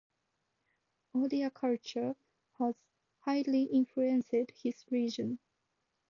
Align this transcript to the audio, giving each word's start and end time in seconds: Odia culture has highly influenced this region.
Odia 1.13 1.53
culture 1.53 2.15
has 2.57 2.75
highly 3.19 3.65
influenced 3.65 4.31
this 4.63 4.83
region. 4.89 5.37